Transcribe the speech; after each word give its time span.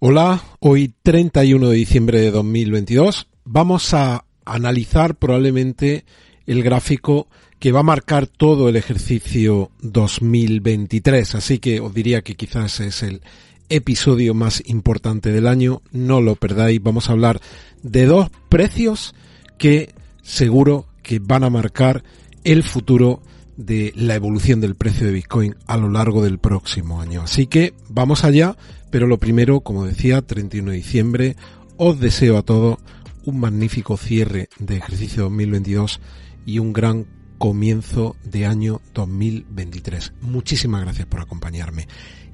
Hola, 0.00 0.44
hoy 0.60 0.94
31 1.02 1.70
de 1.70 1.76
diciembre 1.76 2.20
de 2.20 2.30
2022 2.30 3.26
vamos 3.44 3.94
a 3.94 4.26
analizar 4.44 5.16
probablemente 5.16 6.04
el 6.46 6.62
gráfico 6.62 7.26
que 7.58 7.72
va 7.72 7.80
a 7.80 7.82
marcar 7.82 8.28
todo 8.28 8.68
el 8.68 8.76
ejercicio 8.76 9.72
2023, 9.82 11.34
así 11.34 11.58
que 11.58 11.80
os 11.80 11.92
diría 11.92 12.22
que 12.22 12.36
quizás 12.36 12.78
es 12.78 13.02
el 13.02 13.22
episodio 13.70 14.34
más 14.34 14.62
importante 14.66 15.32
del 15.32 15.48
año, 15.48 15.82
no 15.90 16.20
lo 16.20 16.36
perdáis, 16.36 16.80
vamos 16.80 17.08
a 17.08 17.14
hablar 17.14 17.40
de 17.82 18.06
dos 18.06 18.30
precios 18.48 19.16
que 19.58 19.92
seguro 20.22 20.86
que 21.02 21.18
van 21.18 21.42
a 21.42 21.50
marcar 21.50 22.04
el 22.44 22.62
futuro 22.62 23.20
de 23.56 23.92
la 23.96 24.14
evolución 24.14 24.60
del 24.60 24.76
precio 24.76 25.08
de 25.08 25.12
Bitcoin 25.12 25.56
a 25.66 25.76
lo 25.76 25.90
largo 25.90 26.22
del 26.22 26.38
próximo 26.38 27.00
año. 27.00 27.22
Así 27.22 27.48
que 27.48 27.74
vamos 27.88 28.22
allá, 28.22 28.56
pero 28.90 29.06
lo 29.06 29.18
primero, 29.18 29.60
como 29.60 29.84
decía, 29.84 30.22
31 30.22 30.70
de 30.70 30.76
diciembre, 30.76 31.36
os 31.76 32.00
deseo 32.00 32.38
a 32.38 32.42
todos 32.42 32.78
un 33.24 33.40
magnífico 33.40 33.96
cierre 33.96 34.48
de 34.58 34.76
ejercicio 34.76 35.24
2022 35.24 36.00
y 36.46 36.58
un 36.58 36.72
gran 36.72 37.06
comienzo 37.38 38.16
de 38.24 38.46
año 38.46 38.80
2023. 38.94 40.14
Muchísimas 40.22 40.82
gracias 40.82 41.06
por 41.06 41.20
acompañarme. 41.20 41.86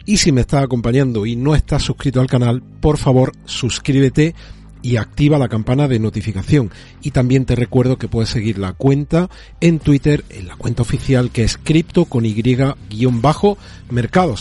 Y 0.07 0.19
si 0.19 0.33
me 0.33 0.43
estás 0.43 0.65
acompañando 0.65 1.27
y 1.27 1.37
no 1.37 1.55
estás 1.55 1.83
suscrito 1.83 2.21
al 2.21 2.27
canal, 2.27 2.63
por 2.63 2.99
favor 2.99 3.33
suscríbete 3.45 4.35
y 4.85 4.99
activa 4.99 5.39
la 5.39 5.49
campana 5.49 5.89
de 5.89 5.99
notificación. 5.99 6.71
Y 7.01 7.13
también 7.13 7.47
te 7.47 7.57
recuerdo 7.57 7.97
que 7.97 8.07
puedes 8.07 8.29
seguir 8.29 8.59
la 8.59 8.75
cuenta 8.75 9.31
en 9.63 9.79
Twitter, 9.79 10.27
en 10.29 10.47
la 10.47 10.57
cuenta 10.57 10.83
oficial 10.83 11.31
que 11.31 11.43
es 11.43 11.57
cripto 11.57 12.05
con 12.05 12.27
y-mercados. 12.27 12.85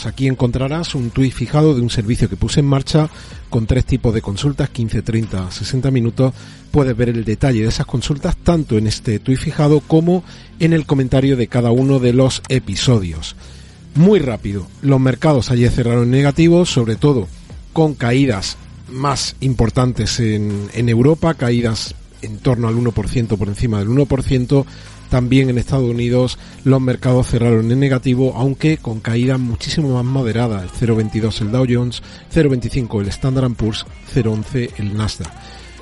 Aquí 0.04 0.28
encontrarás 0.28 0.94
un 0.94 1.08
tweet 1.08 1.30
fijado 1.30 1.74
de 1.74 1.80
un 1.80 1.88
servicio 1.88 2.28
que 2.28 2.36
puse 2.36 2.60
en 2.60 2.66
marcha 2.66 3.08
con 3.48 3.66
tres 3.66 3.86
tipos 3.86 4.12
de 4.12 4.20
consultas, 4.20 4.68
15, 4.68 5.00
30, 5.00 5.50
60 5.50 5.90
minutos. 5.90 6.34
Puedes 6.70 6.94
ver 6.94 7.08
el 7.08 7.24
detalle 7.24 7.62
de 7.62 7.68
esas 7.68 7.86
consultas 7.86 8.36
tanto 8.36 8.76
en 8.76 8.86
este 8.86 9.20
tweet 9.20 9.38
fijado 9.38 9.80
como 9.80 10.24
en 10.60 10.74
el 10.74 10.84
comentario 10.84 11.38
de 11.38 11.46
cada 11.46 11.70
uno 11.70 12.00
de 12.00 12.12
los 12.12 12.42
episodios. 12.50 13.34
Muy 13.94 14.18
rápido, 14.18 14.66
los 14.82 15.00
mercados 15.00 15.50
ayer 15.50 15.70
cerraron 15.70 16.10
negativos, 16.10 16.68
sobre 16.68 16.96
todo 16.96 17.28
con 17.72 17.94
caídas 17.94 18.58
más 18.88 19.36
importantes 19.40 20.20
en, 20.20 20.68
en 20.74 20.88
Europa, 20.88 21.34
caídas 21.34 21.94
en 22.22 22.38
torno 22.38 22.68
al 22.68 22.76
1% 22.76 23.36
por 23.36 23.48
encima 23.48 23.78
del 23.78 23.88
1%. 23.88 24.64
También 25.10 25.48
en 25.48 25.58
Estados 25.58 25.88
Unidos 25.88 26.38
los 26.64 26.80
mercados 26.80 27.28
cerraron 27.28 27.70
en 27.70 27.78
negativo, 27.78 28.34
aunque 28.36 28.78
con 28.78 29.00
caídas 29.00 29.38
muchísimo 29.38 29.94
más 29.94 30.04
moderadas. 30.04 30.64
El 30.82 30.88
0,22 30.88 31.40
el 31.42 31.52
Dow 31.52 31.66
Jones, 31.68 32.02
0,25 32.34 33.00
el 33.00 33.08
Standard 33.08 33.52
Poor's, 33.52 33.86
0,11 34.12 34.70
el 34.78 34.96
Nasdaq. 34.96 35.30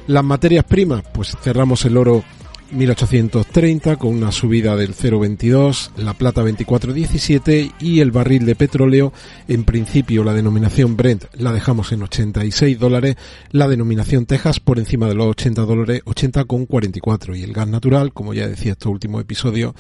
Las 0.08 0.24
materias 0.24 0.64
primas, 0.64 1.04
pues 1.14 1.34
cerramos 1.42 1.84
el 1.84 1.96
oro 1.96 2.24
1830 2.72 3.96
con 3.96 4.14
una 4.14 4.32
subida 4.32 4.76
del 4.76 4.94
0,22, 4.94 5.90
la 5.96 6.14
plata 6.14 6.42
24,17 6.42 7.72
y 7.80 8.00
el 8.00 8.10
barril 8.10 8.46
de 8.46 8.54
petróleo, 8.54 9.12
en 9.46 9.64
principio 9.64 10.24
la 10.24 10.32
denominación 10.32 10.96
Brent 10.96 11.24
la 11.34 11.52
dejamos 11.52 11.92
en 11.92 12.02
86 12.02 12.78
dólares, 12.78 13.16
la 13.50 13.68
denominación 13.68 14.26
Texas 14.26 14.60
por 14.60 14.78
encima 14.78 15.06
de 15.06 15.14
los 15.14 15.26
80 15.28 15.62
dólares, 15.62 16.02
80,44 16.04 17.38
y 17.38 17.42
el 17.42 17.52
gas 17.52 17.68
natural, 17.68 18.12
como 18.12 18.34
ya 18.34 18.48
decía 18.48 18.72
este 18.72 18.88
último 18.88 19.20
episodio, 19.20 19.74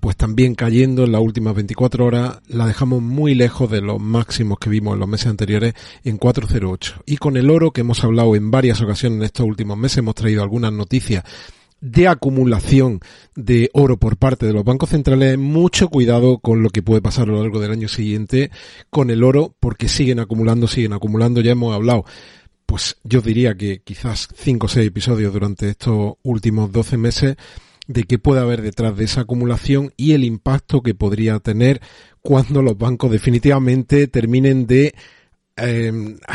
pues 0.00 0.16
también 0.16 0.54
cayendo 0.54 1.04
en 1.04 1.12
las 1.12 1.20
últimas 1.20 1.54
24 1.54 2.04
horas, 2.04 2.38
la 2.46 2.66
dejamos 2.66 3.02
muy 3.02 3.34
lejos 3.34 3.70
de 3.70 3.80
los 3.80 4.00
máximos 4.00 4.58
que 4.58 4.70
vimos 4.70 4.94
en 4.94 5.00
los 5.00 5.08
meses 5.08 5.26
anteriores 5.26 5.74
en 6.04 6.18
4,08. 6.18 7.02
Y 7.06 7.16
con 7.16 7.36
el 7.36 7.50
oro 7.50 7.72
que 7.72 7.80
hemos 7.80 8.04
hablado 8.04 8.36
en 8.36 8.50
varias 8.50 8.80
ocasiones 8.80 9.18
en 9.18 9.24
estos 9.24 9.46
últimos 9.46 9.76
meses, 9.76 9.98
hemos 9.98 10.14
traído 10.14 10.42
algunas 10.42 10.72
noticias 10.72 11.24
de 11.80 12.08
acumulación 12.08 13.00
de 13.34 13.70
oro 13.72 13.98
por 13.98 14.16
parte 14.16 14.46
de 14.46 14.52
los 14.52 14.64
bancos 14.64 14.90
centrales, 14.90 15.38
mucho 15.38 15.88
cuidado 15.88 16.38
con 16.38 16.62
lo 16.62 16.70
que 16.70 16.82
puede 16.82 17.02
pasar 17.02 17.28
a 17.28 17.32
lo 17.32 17.42
largo 17.42 17.60
del 17.60 17.70
año 17.70 17.88
siguiente 17.88 18.50
con 18.90 19.10
el 19.10 19.22
oro, 19.22 19.54
porque 19.60 19.88
siguen 19.88 20.20
acumulando, 20.20 20.66
siguen 20.66 20.92
acumulando, 20.92 21.40
ya 21.40 21.52
hemos 21.52 21.74
hablado. 21.74 22.04
Pues 22.66 22.96
yo 23.02 23.20
diría 23.20 23.54
que 23.54 23.80
quizás 23.82 24.28
cinco 24.36 24.66
o 24.66 24.68
seis 24.68 24.88
episodios 24.88 25.32
durante 25.32 25.70
estos 25.70 26.14
últimos 26.22 26.70
12 26.70 26.96
meses 26.98 27.36
de 27.86 28.04
qué 28.04 28.18
puede 28.18 28.40
haber 28.40 28.60
detrás 28.60 28.96
de 28.96 29.04
esa 29.04 29.22
acumulación 29.22 29.92
y 29.96 30.12
el 30.12 30.22
impacto 30.22 30.82
que 30.82 30.94
podría 30.94 31.38
tener 31.40 31.80
cuando 32.20 32.60
los 32.60 32.76
bancos 32.76 33.10
definitivamente 33.10 34.06
terminen 34.06 34.66
de 34.66 34.94
eh, 35.58 35.92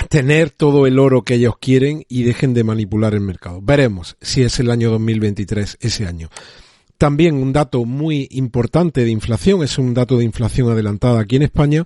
tener 0.09 0.49
todo 0.49 0.87
el 0.87 0.99
oro 0.99 1.23
que 1.23 1.35
ellos 1.35 1.55
quieren 1.59 2.05
y 2.07 2.23
dejen 2.23 2.53
de 2.53 2.63
manipular 2.63 3.13
el 3.13 3.21
mercado. 3.21 3.59
Veremos 3.61 4.17
si 4.21 4.41
es 4.41 4.59
el 4.59 4.69
año 4.69 4.91
2023 4.91 5.77
ese 5.79 6.05
año. 6.05 6.29
También 6.97 7.35
un 7.35 7.53
dato 7.53 7.85
muy 7.85 8.27
importante 8.31 9.03
de 9.03 9.11
inflación, 9.11 9.63
es 9.63 9.77
un 9.77 9.93
dato 9.93 10.17
de 10.17 10.25
inflación 10.25 10.69
adelantada 10.69 11.19
aquí 11.19 11.35
en 11.35 11.43
España. 11.43 11.83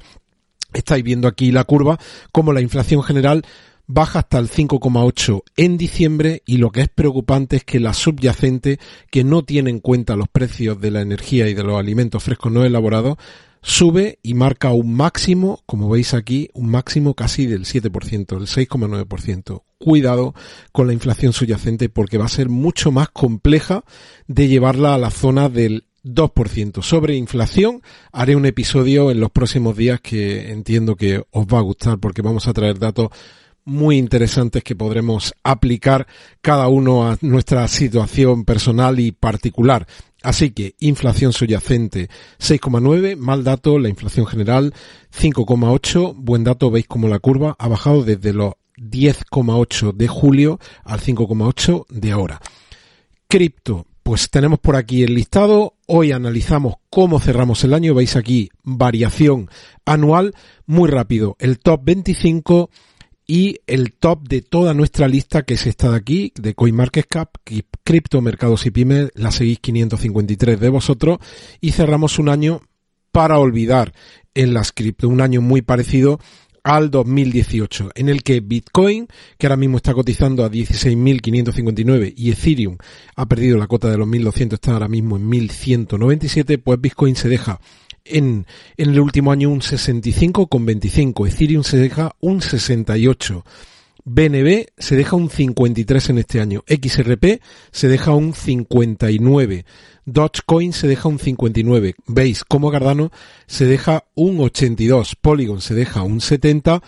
Estáis 0.73 1.03
viendo 1.03 1.27
aquí 1.27 1.51
la 1.51 1.63
curva, 1.63 1.97
como 2.31 2.53
la 2.53 2.61
inflación 2.61 3.01
general 3.01 3.43
baja 3.87 4.19
hasta 4.19 4.37
el 4.37 4.49
5,8 4.49 5.43
en 5.55 5.77
diciembre 5.77 6.43
y 6.45 6.57
lo 6.57 6.71
que 6.71 6.81
es 6.81 6.89
preocupante 6.89 7.55
es 7.55 7.63
que 7.63 7.79
la 7.79 7.93
subyacente, 7.93 8.79
que 9.09 9.23
no 9.23 9.43
tiene 9.43 9.69
en 9.69 9.79
cuenta 9.79 10.17
los 10.17 10.27
precios 10.27 10.79
de 10.79 10.91
la 10.91 11.01
energía 11.01 11.47
y 11.47 11.53
de 11.53 11.63
los 11.63 11.79
alimentos 11.79 12.21
frescos 12.21 12.51
no 12.51 12.65
elaborados, 12.65 13.17
sube 13.62 14.19
y 14.23 14.34
marca 14.34 14.72
un 14.72 14.94
máximo, 14.94 15.62
como 15.66 15.90
veis 15.90 16.13
aquí, 16.13 16.50
un 16.53 16.69
máximo 16.69 17.13
casi 17.13 17.45
del 17.45 17.66
7%, 17.66 18.38
del 18.38 18.47
6,9%. 18.47 19.63
Cuidado 19.79 20.34
con 20.72 20.88
la 20.88 20.94
inflación 20.94 21.34
subyacente 21.34 21.90
porque 21.90 22.18
va 22.18 22.25
a 22.25 22.29
ser 22.29 22.50
mucho 22.50 22.91
más 22.91 23.09
compleja 23.09 23.84
de 24.28 24.47
llevarla 24.47 24.95
a 24.95 24.97
la 24.97 25.12
zona 25.12 25.50
del 25.50 25.85
2%. 26.03 26.81
Sobre 26.81 27.16
inflación 27.16 27.81
haré 28.12 28.35
un 28.35 28.45
episodio 28.45 29.12
en 29.12 29.19
los 29.19 29.31
próximos 29.31 29.75
días 29.75 30.00
que 30.01 30.51
entiendo 30.51 30.95
que 30.95 31.24
os 31.31 31.45
va 31.45 31.59
a 31.59 31.63
gustar 31.63 32.00
porque 32.00 32.22
vamos 32.22 32.47
a 32.47 32.53
traer 32.53 32.79
datos 32.79 33.09
muy 33.68 33.97
interesantes 33.97 34.63
que 34.63 34.78
podremos 34.78 35.34
aplicar 35.44 36.07
cada 36.41 36.69
uno 36.69 37.06
a 37.06 37.18
nuestra 37.19 37.68
situación 37.68 38.45
personal 38.45 38.97
y 38.97 39.12
particular. 39.12 39.85
Así 40.23 40.51
que 40.51 40.75
inflación 40.79 41.31
subyacente 41.31 42.09
6,9, 42.39 43.16
mal 43.16 43.44
dato, 43.44 43.78
la 43.79 43.89
inflación 43.89 44.25
general 44.25 44.73
5,8, 45.16 46.16
buen 46.17 46.44
dato, 46.44 46.72
veis 46.72 46.88
como 46.88 47.07
la 47.07 47.19
curva 47.19 47.55
ha 47.59 47.67
bajado 47.67 48.03
desde 48.03 48.33
los 48.33 48.53
10,8 48.77 49.94
de 49.94 50.07
julio 50.07 50.59
al 50.83 51.00
5,8 51.00 51.85
de 51.89 52.11
ahora. 52.11 52.41
Cripto, 53.27 53.85
pues 54.03 54.29
tenemos 54.29 54.59
por 54.59 54.75
aquí 54.75 55.03
el 55.03 55.13
listado, 55.16 55.75
hoy 55.85 56.13
analizamos 56.13 56.75
cómo 56.89 57.19
cerramos 57.19 57.63
el 57.63 57.73
año, 57.73 57.94
veis 57.94 58.16
aquí 58.16 58.50
variación 58.63 59.50
anual, 59.85 60.33
muy 60.66 60.89
rápido, 60.89 61.35
el 61.39 61.59
top 61.59 61.81
25 61.83 62.69
y 63.27 63.59
el 63.67 63.91
top 63.91 64.27
de 64.27 64.41
toda 64.41 64.74
nuestra 64.74 65.09
lista 65.09 65.44
que 65.44 65.56
es 65.56 65.68
esta 65.68 65.91
de 65.91 65.97
aquí, 65.97 66.31
de 66.39 66.56
CoinMarketCap, 66.56 67.35
Criptomercados 67.83 68.65
y 68.65 68.71
Pymes, 68.71 69.12
la 69.15 69.31
seguís 69.31 69.59
553 69.59 70.59
de 70.59 70.69
vosotros 70.69 71.18
y 71.59 71.71
cerramos 71.71 72.18
un 72.19 72.29
año 72.29 72.62
para 73.12 73.38
olvidar 73.38 73.94
en 74.33 74.53
las 74.53 74.71
cripto, 74.71 75.09
un 75.09 75.21
año 75.21 75.41
muy 75.41 75.62
parecido 75.62 76.19
al 76.67 76.91
2018, 76.91 77.91
en 77.95 78.09
el 78.09 78.23
que 78.23 78.41
Bitcoin, 78.41 79.07
que 79.37 79.47
ahora 79.47 79.55
mismo 79.55 79.77
está 79.77 79.93
cotizando 79.93 80.43
a 80.43 80.51
16.559 80.51 82.13
y 82.17 82.31
Ethereum 82.31 82.77
ha 83.15 83.25
perdido 83.25 83.57
la 83.57 83.67
cota 83.67 83.89
de 83.89 83.97
los 83.97 84.05
1.200, 84.05 84.53
está 84.53 84.73
ahora 84.73 84.89
mismo 84.89 85.15
en 85.15 85.29
1.197, 85.29 86.61
pues 86.61 86.81
Bitcoin 86.81 87.15
se 87.15 87.29
deja 87.29 87.61
en, 88.03 88.45
en 88.75 88.89
el 88.89 88.99
último 88.99 89.31
año 89.31 89.49
un 89.49 89.61
65,25. 89.61 91.27
Ethereum 91.29 91.63
se 91.63 91.77
deja 91.77 92.13
un 92.19 92.41
68. 92.41 93.45
BNB 94.09 94.68
se 94.77 94.95
deja 94.95 95.18
un 95.18 95.30
53 95.30 96.09
en 96.12 96.18
este 96.19 96.39
año. 96.39 96.63
XRP 96.65 97.42
se 97.71 97.89
deja 97.89 98.12
un 98.13 98.33
59. 98.33 99.65
Dogecoin 100.06 100.71
se 100.71 100.88
deja 100.88 101.09
un 101.09 101.19
59. 101.19 101.95
Veis 102.07 102.45
como 102.45 102.71
Cardano 102.71 103.12
se 103.48 103.65
deja 103.65 104.06
un 104.15 104.39
82. 104.39 105.18
Polygon 105.18 105.59
se 105.59 105.75
deja 105.75 106.04
un 106.04 106.21
70. 106.21 106.81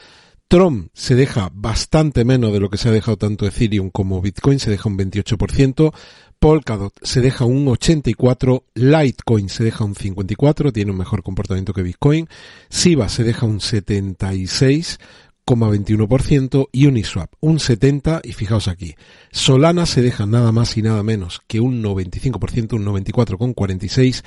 Tron 0.47 0.91
se 0.93 1.15
deja 1.15 1.51
bastante 1.53 2.23
menos 2.23 2.53
de 2.53 2.61
lo 2.61 2.69
que 2.69 2.77
se 2.77 2.87
ha 2.87 2.93
dejado 2.93 3.17
tanto 3.17 3.45
Ethereum 3.45 3.89
como 3.89 4.21
Bitcoin, 4.21 4.57
se 4.57 4.71
deja 4.71 4.87
un 4.87 4.97
28%. 4.97 5.93
Polkadot 6.39 6.93
se 7.03 7.19
deja 7.19 7.43
un 7.43 7.67
84, 7.67 8.63
Litecoin 8.75 9.49
se 9.49 9.65
deja 9.65 9.83
un 9.83 9.93
54, 9.93 10.71
tiene 10.71 10.91
un 10.91 10.97
mejor 10.97 11.21
comportamiento 11.21 11.73
que 11.73 11.83
Bitcoin, 11.83 12.29
SIBA 12.69 13.09
se 13.09 13.25
deja 13.25 13.45
un 13.45 13.59
76,21% 15.49 16.69
y 16.71 16.85
Uniswap 16.85 17.33
un 17.39 17.59
70 17.59 18.21
y 18.23 18.33
fijaos 18.33 18.67
aquí, 18.67 18.95
Solana 19.31 19.85
se 19.85 20.01
deja 20.01 20.25
nada 20.25 20.51
más 20.51 20.77
y 20.77 20.81
nada 20.81 21.03
menos 21.03 21.41
que 21.47 21.59
un 21.59 21.83
95%, 21.83 22.73
un 22.73 22.85
94,46, 22.85 24.23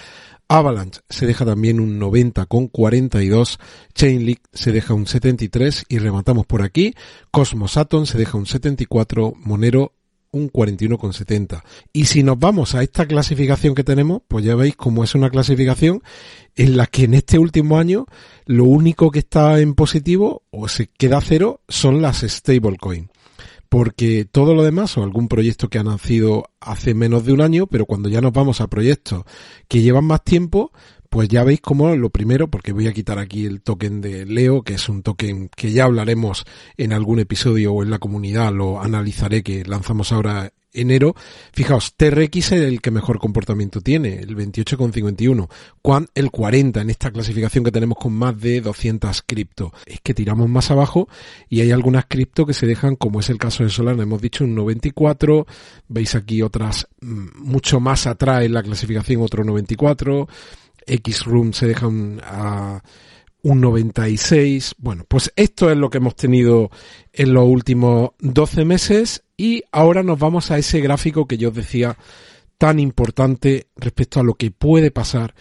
Avalanche 0.48 1.00
se 1.08 1.26
deja 1.26 1.44
también 1.44 1.80
un 1.80 2.00
90,42, 2.00 3.58
Chainlink 3.94 4.40
se 4.52 4.72
deja 4.72 4.94
un 4.94 5.06
73 5.06 5.84
y 5.88 5.98
rematamos 5.98 6.46
por 6.46 6.62
aquí, 6.62 6.94
Cosmos 7.30 7.76
Atom 7.76 8.06
se 8.06 8.18
deja 8.18 8.36
un 8.36 8.46
74, 8.46 9.34
Monero 9.36 9.94
un 10.32 10.50
41,70. 10.50 11.62
Y 11.92 12.06
si 12.06 12.22
nos 12.22 12.38
vamos 12.38 12.74
a 12.74 12.82
esta 12.82 13.06
clasificación 13.06 13.74
que 13.74 13.84
tenemos, 13.84 14.22
pues 14.26 14.44
ya 14.44 14.56
veis 14.56 14.74
cómo 14.76 15.04
es 15.04 15.14
una 15.14 15.30
clasificación 15.30 16.02
en 16.56 16.76
la 16.76 16.86
que 16.86 17.04
en 17.04 17.14
este 17.14 17.38
último 17.38 17.78
año 17.78 18.06
lo 18.46 18.64
único 18.64 19.10
que 19.10 19.20
está 19.20 19.60
en 19.60 19.74
positivo 19.74 20.42
o 20.50 20.68
se 20.68 20.88
queda 20.88 21.20
cero 21.20 21.60
son 21.68 22.02
las 22.02 22.22
stablecoin. 22.22 23.10
Porque 23.68 24.26
todo 24.30 24.54
lo 24.54 24.62
demás 24.64 24.98
o 24.98 25.02
algún 25.02 25.28
proyecto 25.28 25.68
que 25.68 25.78
ha 25.78 25.82
nacido 25.82 26.44
hace 26.60 26.92
menos 26.92 27.24
de 27.24 27.32
un 27.32 27.40
año, 27.40 27.66
pero 27.66 27.86
cuando 27.86 28.10
ya 28.10 28.20
nos 28.20 28.32
vamos 28.32 28.60
a 28.60 28.66
proyectos 28.66 29.24
que 29.68 29.80
llevan 29.80 30.04
más 30.04 30.22
tiempo, 30.24 30.72
pues 31.12 31.28
ya 31.28 31.44
veis 31.44 31.60
cómo 31.60 31.94
lo 31.94 32.08
primero, 32.08 32.48
porque 32.48 32.72
voy 32.72 32.86
a 32.86 32.94
quitar 32.94 33.18
aquí 33.18 33.44
el 33.44 33.60
token 33.60 34.00
de 34.00 34.24
Leo, 34.24 34.62
que 34.62 34.72
es 34.72 34.88
un 34.88 35.02
token 35.02 35.50
que 35.54 35.70
ya 35.70 35.84
hablaremos 35.84 36.46
en 36.78 36.94
algún 36.94 37.18
episodio 37.18 37.74
o 37.74 37.82
en 37.82 37.90
la 37.90 37.98
comunidad, 37.98 38.50
lo 38.50 38.80
analizaré 38.80 39.42
que 39.42 39.62
lanzamos 39.62 40.10
ahora 40.10 40.54
enero. 40.72 41.14
Fijaos, 41.52 41.96
TRX 41.98 42.36
es 42.36 42.52
el 42.52 42.80
que 42.80 42.90
mejor 42.90 43.18
comportamiento 43.18 43.82
tiene, 43.82 44.20
el 44.20 44.34
28,51. 44.34 45.50
Quan 45.82 46.08
el 46.14 46.30
40 46.30 46.80
en 46.80 46.88
esta 46.88 47.10
clasificación 47.10 47.62
que 47.62 47.72
tenemos 47.72 47.98
con 47.98 48.14
más 48.14 48.40
de 48.40 48.62
200 48.62 49.20
cripto. 49.26 49.70
Es 49.84 50.00
que 50.00 50.14
tiramos 50.14 50.48
más 50.48 50.70
abajo 50.70 51.10
y 51.50 51.60
hay 51.60 51.72
algunas 51.72 52.06
cripto 52.06 52.46
que 52.46 52.54
se 52.54 52.66
dejan, 52.66 52.96
como 52.96 53.20
es 53.20 53.28
el 53.28 53.36
caso 53.36 53.64
de 53.64 53.68
Solana, 53.68 54.04
hemos 54.04 54.22
dicho 54.22 54.44
un 54.44 54.54
94. 54.54 55.46
Veis 55.88 56.14
aquí 56.14 56.40
otras 56.40 56.88
mm, 57.02 57.38
mucho 57.38 57.80
más 57.80 58.06
atrás 58.06 58.44
en 58.44 58.54
la 58.54 58.62
clasificación, 58.62 59.20
otro 59.20 59.44
94. 59.44 60.26
X-Room 60.86 61.52
se 61.52 61.66
deja 61.66 61.86
un, 61.86 62.20
a 62.24 62.82
un 63.42 63.60
96. 63.60 64.76
Bueno, 64.78 65.04
pues 65.08 65.32
esto 65.36 65.70
es 65.70 65.76
lo 65.76 65.90
que 65.90 65.98
hemos 65.98 66.16
tenido 66.16 66.70
en 67.12 67.34
los 67.34 67.46
últimos 67.46 68.10
12 68.20 68.64
meses 68.64 69.24
y 69.36 69.62
ahora 69.72 70.02
nos 70.02 70.18
vamos 70.18 70.50
a 70.50 70.58
ese 70.58 70.80
gráfico 70.80 71.26
que 71.26 71.38
yo 71.38 71.50
os 71.50 71.54
decía 71.54 71.96
tan 72.58 72.78
importante 72.78 73.66
respecto 73.76 74.20
a 74.20 74.22
lo 74.22 74.34
que 74.34 74.50
puede 74.50 74.90
pasar 74.90 75.34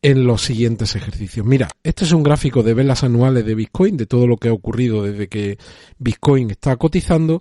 en 0.00 0.26
los 0.26 0.42
siguientes 0.42 0.96
ejercicios. 0.96 1.46
Mira, 1.46 1.68
este 1.82 2.04
es 2.04 2.12
un 2.12 2.22
gráfico 2.22 2.62
de 2.62 2.74
velas 2.74 3.04
anuales 3.04 3.44
de 3.44 3.54
Bitcoin, 3.54 3.96
de 3.96 4.06
todo 4.06 4.26
lo 4.26 4.36
que 4.36 4.48
ha 4.48 4.52
ocurrido 4.52 5.04
desde 5.04 5.28
que 5.28 5.58
Bitcoin 5.98 6.50
está 6.50 6.76
cotizando 6.76 7.40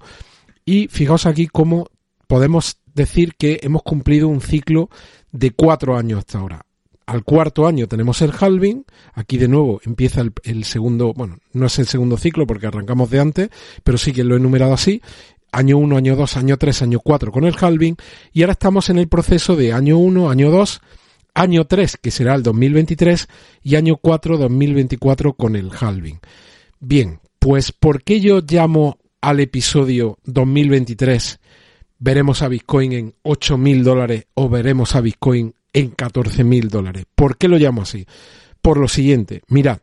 y 0.66 0.88
fijaos 0.90 1.26
aquí 1.26 1.48
cómo 1.48 1.88
podemos 2.28 2.78
decir 2.94 3.36
que 3.36 3.60
hemos 3.64 3.82
cumplido 3.84 4.28
un 4.28 4.42
ciclo 4.42 4.90
de 5.32 5.52
cuatro 5.52 5.98
años 5.98 6.20
hasta 6.20 6.40
ahora 6.40 6.66
al 7.06 7.24
cuarto 7.24 7.68
año 7.68 7.88
tenemos 7.88 8.22
el 8.22 8.32
halving, 8.38 8.86
aquí 9.14 9.38
de 9.38 9.48
nuevo 9.48 9.82
empieza 9.86 10.24
el, 10.44 10.64
segundo, 10.64 11.14
bueno, 11.14 11.40
no 11.54 11.66
es 11.66 11.80
el 11.80 11.88
segundo 11.88 12.18
ciclo 12.18 12.48
porque 12.48 12.68
arrancamos 12.68 13.10
de 13.10 13.20
antes, 13.20 13.50
pero 13.84 13.98
sí 13.98 14.14
que 14.14 14.24
lo 14.24 14.36
he 14.36 14.38
enumerado 14.38 14.74
así, 14.74 15.02
año 15.52 15.78
1, 15.78 15.98
año 15.98 16.16
2, 16.16 16.38
año 16.38 16.58
3, 16.58 16.82
año 16.84 17.00
4 17.00 17.32
con 17.32 17.46
el 17.46 17.56
halving, 17.60 17.96
y 18.32 18.42
ahora 18.42 18.54
estamos 18.54 18.90
en 18.90 18.98
el 18.98 19.08
proceso 19.08 19.56
de 19.56 19.74
año 19.74 19.98
1, 19.98 20.30
año 20.30 20.52
2, 20.52 20.82
año 21.34 21.66
3, 21.66 21.98
que 21.98 22.12
será 22.12 22.36
el 22.36 22.44
2023, 22.44 23.28
y 23.64 23.76
año 23.76 23.98
4, 23.98 24.38
2024 24.38 25.34
con 25.34 25.56
el 25.56 25.72
halving. 25.78 26.20
Bien, 26.80 27.20
pues 27.40 27.72
¿por 27.72 28.04
qué 28.04 28.22
yo 28.22 28.42
llamo 28.42 28.98
al 29.22 29.40
episodio 29.40 30.18
2023 30.26 31.40
veremos 32.02 32.42
a 32.42 32.48
Bitcoin 32.48 32.94
en 32.94 33.14
8.000 33.24 33.84
dólares 33.84 34.26
o 34.34 34.50
veremos 34.50 34.96
a 34.96 35.02
Bitcoin 35.02 35.54
en 35.74 35.90
14 35.92 36.44
mil 36.44 36.70
dólares. 36.70 37.06
¿Por 37.16 37.38
qué 37.38 37.48
lo 37.48 37.58
llamo 37.58 37.84
así? 37.84 38.06
Por 38.62 38.78
lo 38.78 38.88
siguiente, 38.88 39.42
mirad, 39.48 39.80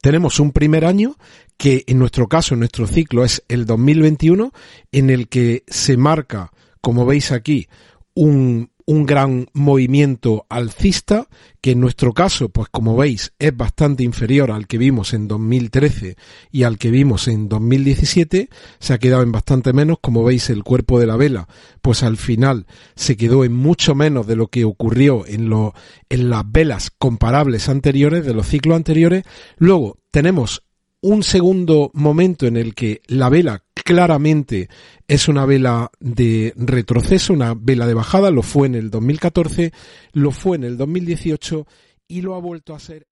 tenemos 0.00 0.40
un 0.40 0.52
primer 0.52 0.84
año 0.84 1.16
que 1.56 1.84
en 1.86 1.98
nuestro 1.98 2.28
caso, 2.28 2.54
en 2.54 2.60
nuestro 2.60 2.86
ciclo, 2.86 3.24
es 3.24 3.44
el 3.48 3.66
2021, 3.66 4.52
en 4.92 5.10
el 5.10 5.28
que 5.28 5.64
se 5.66 5.96
marca, 5.96 6.52
como 6.80 7.06
veis 7.06 7.32
aquí, 7.32 7.68
un, 8.14 8.70
un 8.86 9.06
gran 9.06 9.48
movimiento 9.52 10.46
alcista, 10.48 11.28
que 11.60 11.72
en 11.72 11.80
nuestro 11.80 12.12
caso, 12.12 12.50
pues 12.50 12.68
como 12.70 12.96
veis, 12.96 13.32
es 13.38 13.56
bastante 13.56 14.02
inferior 14.04 14.50
al 14.50 14.66
que 14.66 14.78
vimos 14.78 15.14
en 15.14 15.26
2013 15.26 16.16
y 16.50 16.64
al 16.64 16.78
que 16.78 16.90
vimos 16.90 17.28
en 17.28 17.48
2017, 17.48 18.50
se 18.78 18.92
ha 18.92 18.98
quedado 18.98 19.22
en 19.22 19.32
bastante 19.32 19.72
menos, 19.72 19.98
como 20.00 20.24
veis 20.24 20.50
el 20.50 20.62
cuerpo 20.62 21.00
de 21.00 21.06
la 21.06 21.16
vela, 21.16 21.48
pues 21.80 22.02
al 22.02 22.16
final 22.16 22.66
se 22.94 23.16
quedó 23.16 23.44
en 23.44 23.54
mucho 23.54 23.94
menos 23.94 24.26
de 24.26 24.36
lo 24.36 24.48
que 24.48 24.64
ocurrió 24.64 25.26
en, 25.26 25.48
lo, 25.48 25.74
en 26.10 26.28
las 26.28 26.44
velas 26.50 26.90
comparables 26.90 27.68
anteriores, 27.68 28.26
de 28.26 28.34
los 28.34 28.46
ciclos 28.46 28.76
anteriores. 28.76 29.24
Luego 29.56 29.98
tenemos 30.10 30.62
un 31.04 31.22
segundo 31.22 31.90
momento 31.92 32.46
en 32.46 32.56
el 32.56 32.74
que 32.74 33.02
la 33.08 33.28
vela 33.28 33.62
claramente 33.74 34.70
es 35.06 35.28
una 35.28 35.44
vela 35.44 35.90
de 36.00 36.54
retroceso, 36.56 37.34
una 37.34 37.54
vela 37.54 37.86
de 37.86 37.92
bajada, 37.92 38.30
lo 38.30 38.42
fue 38.42 38.68
en 38.68 38.74
el 38.74 38.90
2014, 38.90 39.72
lo 40.12 40.30
fue 40.30 40.56
en 40.56 40.64
el 40.64 40.78
2018 40.78 41.66
y 42.08 42.22
lo 42.22 42.34
ha 42.34 42.40
vuelto 42.40 42.74
a 42.74 42.78
ser. 42.78 43.06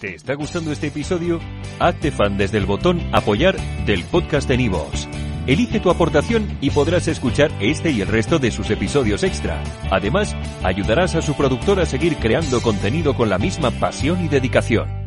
¿Te 0.00 0.14
está 0.14 0.32
gustando 0.34 0.72
este 0.72 0.86
episodio? 0.86 1.40
Hazte 1.78 2.10
fan 2.10 2.38
desde 2.38 2.56
el 2.56 2.64
botón 2.64 2.98
apoyar 3.12 3.58
del 3.84 4.02
podcast 4.04 4.48
de 4.48 4.56
Nivos. 4.56 5.06
Elige 5.46 5.78
tu 5.78 5.90
aportación 5.90 6.56
y 6.62 6.70
podrás 6.70 7.06
escuchar 7.06 7.52
este 7.60 7.90
y 7.90 8.00
el 8.00 8.08
resto 8.08 8.38
de 8.38 8.50
sus 8.50 8.70
episodios 8.70 9.24
extra. 9.24 9.62
Además, 9.90 10.34
ayudarás 10.62 11.16
a 11.16 11.22
su 11.22 11.34
productor 11.34 11.80
a 11.80 11.86
seguir 11.86 12.16
creando 12.16 12.62
contenido 12.62 13.14
con 13.14 13.28
la 13.28 13.38
misma 13.38 13.70
pasión 13.72 14.24
y 14.24 14.28
dedicación. 14.28 15.01